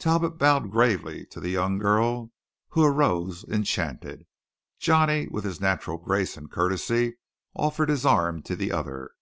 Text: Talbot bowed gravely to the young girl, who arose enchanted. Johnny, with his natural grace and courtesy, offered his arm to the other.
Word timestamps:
Talbot 0.00 0.36
bowed 0.36 0.72
gravely 0.72 1.24
to 1.26 1.38
the 1.38 1.50
young 1.50 1.78
girl, 1.78 2.32
who 2.70 2.82
arose 2.82 3.44
enchanted. 3.44 4.26
Johnny, 4.80 5.28
with 5.28 5.44
his 5.44 5.60
natural 5.60 5.96
grace 5.96 6.36
and 6.36 6.50
courtesy, 6.50 7.18
offered 7.54 7.88
his 7.88 8.04
arm 8.04 8.42
to 8.42 8.56
the 8.56 8.72
other. 8.72 9.12